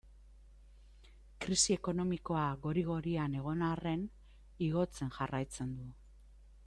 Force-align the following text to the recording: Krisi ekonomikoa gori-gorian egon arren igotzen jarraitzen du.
Krisi 1.45 1.75
ekonomikoa 1.75 2.45
gori-gorian 2.63 3.37
egon 3.43 3.63
arren 3.67 4.07
igotzen 4.69 5.13
jarraitzen 5.19 5.81
du. 5.81 5.91